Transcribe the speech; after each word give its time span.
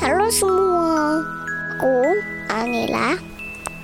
Halo 0.00 0.32
semua, 0.32 1.20
aku 1.76 2.16
Anila 2.48 3.20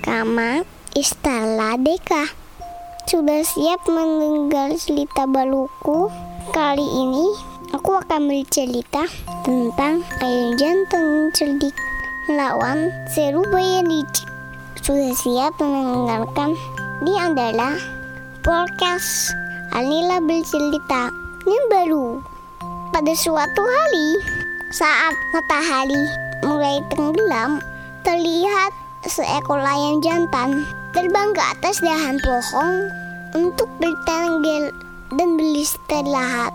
Kama 0.01 0.65
Istala 0.97 1.77
Deka. 1.77 2.25
Sudah 3.05 3.45
siap 3.45 3.85
mendengar 3.85 4.73
cerita 4.81 5.29
baluku? 5.29 6.09
Kali 6.49 6.81
ini 6.81 7.21
aku 7.69 8.01
akan 8.01 8.33
bercerita 8.33 9.05
tentang 9.45 10.01
ayam 10.17 10.57
jantan 10.57 11.29
cerdik 11.37 11.77
melawan 12.25 12.89
serupa 13.13 13.61
yang 13.61 13.85
licik. 13.85 14.25
Sudah 14.81 15.13
siap 15.13 15.53
mendengarkan? 15.61 16.57
Ini 17.05 17.13
adalah 17.29 17.77
podcast 18.41 19.37
Anila 19.69 20.17
bercerita 20.17 21.13
yang 21.45 21.65
baru. 21.69 22.25
Pada 22.89 23.13
suatu 23.13 23.61
hari, 23.61 24.09
saat 24.67 25.15
matahari 25.31 26.03
mulai 26.43 26.83
tenggelam, 26.91 27.63
terlihat 28.03 28.71
seekor 29.07 29.63
ayam 29.63 30.03
jantan 30.03 30.67
terbang 30.91 31.31
ke 31.31 31.41
atas 31.55 31.79
dahan 31.79 32.19
pohon 32.19 32.91
untuk 33.31 33.69
bertenggel 33.79 34.75
dan 35.15 35.29
beristirahat. 35.39 36.51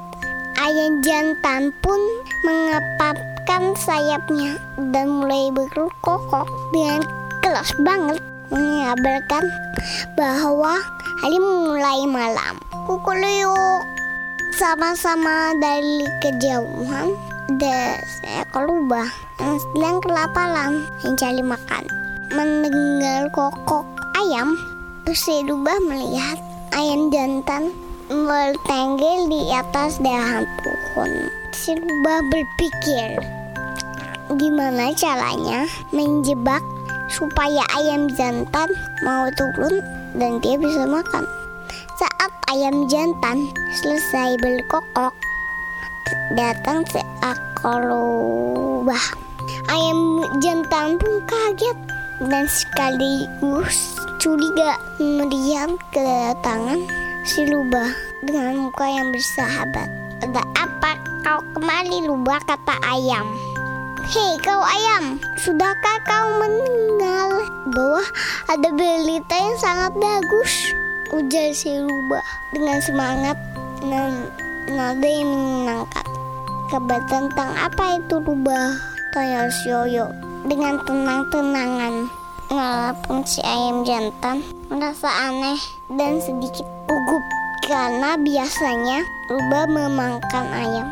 Ayam 0.60 1.00
jantan 1.00 1.72
pun 1.80 1.96
mengepapkan 2.44 3.72
sayapnya 3.80 4.60
dan 4.92 5.08
mulai 5.08 5.48
berkokok 5.48 6.44
dengan 6.76 7.00
keras 7.40 7.72
banget 7.80 8.20
mengabarkan 8.52 9.48
bahwa 10.20 10.76
hari 11.24 11.40
mulai 11.40 12.04
malam. 12.04 12.60
Kukuluyuk 12.84 13.88
sama-sama 14.52 15.56
dari 15.56 16.04
kejauhan 16.20 17.31
ada 17.50 17.98
seekor 18.06 18.70
rubah 18.70 19.08
yang 19.42 19.56
sedang 19.58 19.96
kelaparan 20.04 20.72
mencari 21.02 21.42
makan. 21.42 21.84
Mendengar 22.32 23.28
kokok 23.34 23.84
ayam, 24.14 24.54
si 25.12 25.42
rubah 25.44 25.76
melihat 25.84 26.38
ayam 26.72 27.10
jantan 27.10 27.74
bertenggel 28.08 29.28
di 29.28 29.50
atas 29.52 29.98
dahan 30.00 30.46
pohon. 30.62 31.10
Si 31.52 31.76
rubah 31.76 32.18
berpikir, 32.30 33.20
gimana 34.38 34.94
caranya 34.96 35.68
menjebak 35.92 36.62
supaya 37.12 37.60
ayam 37.76 38.08
jantan 38.16 38.70
mau 39.04 39.28
turun 39.36 39.84
dan 40.16 40.40
dia 40.40 40.56
bisa 40.56 40.88
makan. 40.88 41.28
Saat 42.00 42.32
ayam 42.48 42.88
jantan 42.88 43.52
selesai 43.76 44.40
berkokok, 44.40 45.12
datang 46.34 46.84
seekor 46.88 47.80
rubah. 47.82 49.04
Ayam 49.68 50.22
jantan 50.42 50.96
pun 50.98 51.22
kaget 51.26 51.78
dan 52.30 52.46
sekaligus 52.46 53.98
curiga 54.22 54.78
melihat 55.02 55.74
kedatangan 55.90 56.78
si 57.26 57.42
rubah 57.50 57.90
dengan 58.22 58.70
muka 58.70 58.86
yang 58.86 59.10
bersahabat. 59.10 59.90
Ada 60.22 60.42
apa 60.54 60.94
kau 61.26 61.42
kembali 61.58 62.06
rubah 62.06 62.38
kata 62.46 62.78
ayam. 62.86 63.26
Hei 64.02 64.38
kau 64.42 64.62
ayam, 64.62 65.18
sudahkah 65.38 65.98
kau 66.06 66.26
mendengar 66.38 67.46
bahwa 67.70 68.02
ada 68.50 68.68
berita 68.74 69.34
yang 69.34 69.58
sangat 69.58 69.92
bagus? 69.98 70.70
Ujar 71.10 71.50
si 71.54 71.82
rubah 71.82 72.22
dengan 72.54 72.78
semangat 72.82 73.38
dan 73.82 74.26
nada 74.70 75.06
yang 75.06 75.30
menyenangkan. 75.30 76.01
Kabar 76.72 77.04
tentang 77.04 77.52
apa 77.52 78.00
itu 78.00 78.16
rubah? 78.16 78.72
Tanya 79.12 79.44
Yoyo 79.68 80.08
dengan 80.48 80.80
tenang-tenangan. 80.88 82.08
Walaupun 82.48 83.28
si 83.28 83.44
ayam 83.44 83.84
jantan 83.84 84.40
merasa 84.72 85.04
aneh 85.28 85.60
dan 85.92 86.16
sedikit 86.24 86.64
gugup 86.88 87.20
karena 87.68 88.16
biasanya 88.16 89.04
rubah 89.28 89.68
memakan 89.68 90.46
ayam. 90.48 90.88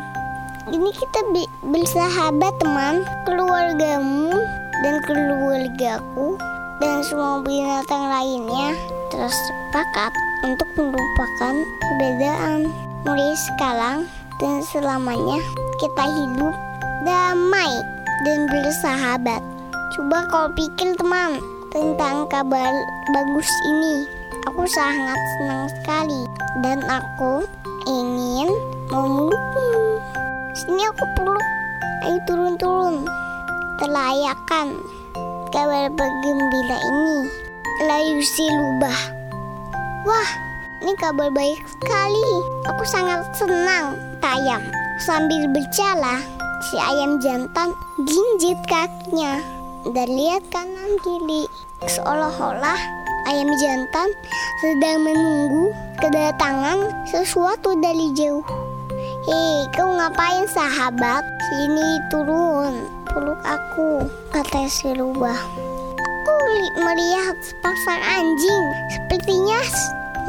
Ini 0.69 0.93
kita 0.93 1.19
bersahabat 1.65 2.61
teman, 2.61 3.01
keluargamu 3.25 4.37
dan 4.85 5.01
keluargaku 5.09 6.37
dan 6.77 7.01
semua 7.01 7.41
binatang 7.41 8.05
lainnya 8.05 8.77
terus 9.09 9.33
sepakat 9.33 10.13
untuk 10.45 10.69
melupakan 10.77 11.57
perbedaan. 11.81 12.69
Mulai 13.01 13.33
sekarang 13.33 14.05
dan 14.37 14.61
selamanya 14.61 15.41
kita 15.81 16.05
hidup 16.05 16.53
damai 17.01 17.73
dan 18.21 18.45
bersahabat. 18.53 19.41
Coba 19.97 20.29
kau 20.29 20.47
pikir 20.53 20.93
teman 20.93 21.41
tentang 21.73 22.29
kabar 22.29 22.69
bagus 23.09 23.49
ini. 23.65 24.05
Aku 24.45 24.69
sangat 24.69 25.17
senang 25.37 25.65
sekali 25.73 26.21
dan 26.61 26.85
aku 26.85 27.49
ingin 27.89 28.53
memelukmu. 28.93 29.97
Sini 30.53 30.85
aku 30.85 31.03
peluk. 31.17 31.47
Ayo 32.05 32.17
turun-turun. 32.29 33.01
Telayakan 33.81 34.77
kabar 35.49 35.89
bergembira 35.89 36.77
ini. 36.77 37.19
Layu 37.89 38.21
si 38.21 38.45
lubah. 38.45 39.01
Wah, 40.05 40.29
ini 40.85 40.93
kabar 41.01 41.33
baik 41.33 41.61
sekali. 41.65 42.29
Aku 42.69 42.85
sangat 42.85 43.25
senang, 43.33 43.97
tayam. 44.21 44.61
Sambil 45.01 45.49
bercala, 45.49 46.21
si 46.69 46.77
ayam 46.77 47.17
jantan 47.17 47.73
ginjit 48.05 48.61
kakinya 48.69 49.41
dan 49.89 50.07
lihat 50.13 50.45
kanan 50.53 50.93
kiri. 51.01 51.49
Seolah-olah 51.89 52.77
ayam 53.25 53.49
jantan 53.57 54.13
sedang 54.61 55.01
menunggu 55.01 55.73
kedatangan 55.97 56.93
sesuatu 57.09 57.73
dari 57.81 58.13
jauh. 58.13 58.45
Hei, 59.25 59.65
kau 59.73 59.89
ngapain 59.89 60.45
sahabat? 60.53 61.25
Sini 61.49 61.89
turun, 62.13 62.85
peluk 63.09 63.41
aku, 63.41 64.05
kata 64.29 64.69
si 64.69 64.93
rubah. 64.93 65.41
Aku 65.97 66.35
melihat 66.77 67.37
sepasang 67.41 68.01
anjing. 68.05 68.65
Sepertinya 68.93 69.65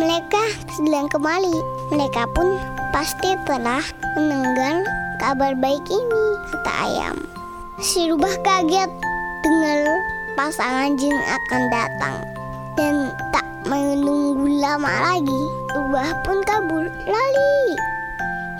mereka 0.00 0.41
sedang 0.81 1.12
kembali. 1.12 1.60
Mereka 1.93 2.25
pun 2.33 2.56
pasti 2.92 3.34
telah 3.48 3.80
mendengar 4.14 4.84
kabar 5.16 5.56
baik 5.56 5.82
ini, 5.88 6.25
kata 6.53 6.72
ayam. 6.86 7.16
Si 7.80 8.06
rubah 8.06 8.36
kaget 8.44 8.92
dengar 9.42 9.80
pasangan 10.36 10.94
jin 11.00 11.16
akan 11.16 11.62
datang 11.72 12.16
dan 12.76 12.94
tak 13.32 13.48
menunggu 13.64 14.60
lama 14.60 14.92
lagi. 15.12 15.42
Rubah 15.72 16.20
pun 16.22 16.44
kabur 16.44 16.84
lali. 17.08 17.64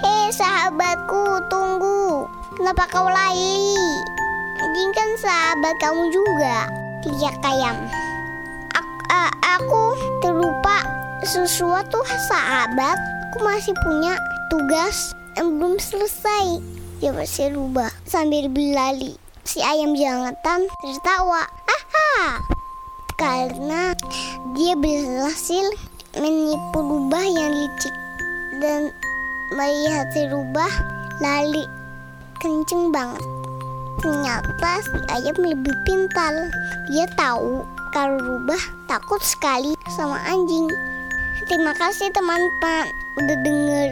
Hei 0.00 0.32
sahabatku, 0.32 1.47
tunggu. 1.53 2.26
Kenapa 2.56 2.88
kau 2.88 3.06
lari? 3.06 3.78
Jin 4.72 4.91
kan 4.97 5.10
sahabat 5.20 5.76
kamu 5.78 6.09
juga. 6.09 6.66
Teriak 7.04 7.37
ayam. 7.44 7.76
Aku 9.62 9.94
terlupa 10.25 10.82
sesuatu 11.22 12.00
sahabat. 12.26 12.99
Aku 13.32 13.48
masih 13.48 13.72
punya 13.81 14.20
tugas 14.53 15.16
yang 15.41 15.56
belum 15.56 15.81
selesai. 15.81 16.60
Jawab 17.00 17.25
si 17.25 17.48
rubah 17.48 17.88
sambil 18.04 18.44
berlari. 18.53 19.16
Si 19.48 19.56
ayam 19.65 19.97
jantan 19.97 20.69
tertawa. 20.84 21.48
Aha! 21.48 22.44
Karena 23.16 23.97
dia 24.53 24.76
berhasil 24.76 25.65
menipu 26.20 26.76
rubah 26.76 27.25
yang 27.25 27.56
licik 27.56 27.97
dan 28.60 28.93
melihat 29.56 30.12
si 30.12 30.28
rubah 30.28 30.72
lari 31.25 31.64
kenceng 32.37 32.93
banget. 32.93 33.25
Ternyata 34.04 34.72
si 34.84 34.99
ayam 35.09 35.41
lebih 35.41 35.73
pintar. 35.88 36.52
Dia 36.93 37.08
tahu 37.17 37.64
kalau 37.96 38.20
rubah 38.20 38.61
takut 38.93 39.25
sekali 39.25 39.73
sama 39.96 40.20
anjing. 40.28 40.69
Terima 41.50 41.75
kasih 41.75 42.15
teman-teman 42.15 42.87
udah 43.19 43.37
denger 43.43 43.89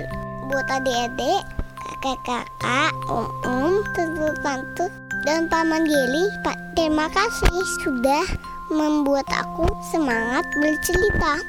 buat 0.46 0.66
adik-adik, 0.70 1.42
kakak-kakak, 1.82 2.94
om-om, 3.10 3.82
tante-tante, 3.90 4.86
dan 5.26 5.50
paman 5.50 5.82
Geli. 5.82 6.30
Pak, 6.46 6.56
terima 6.78 7.10
kasih 7.10 7.58
sudah 7.82 8.24
membuat 8.70 9.26
aku 9.34 9.66
semangat 9.90 10.46
bercerita. 10.54 11.42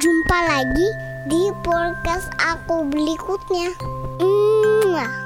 Jumpa 0.00 0.38
lagi 0.48 0.88
di 1.28 1.52
podcast 1.60 2.32
aku 2.40 2.88
berikutnya. 2.88 3.76
Mwah. 4.88 5.25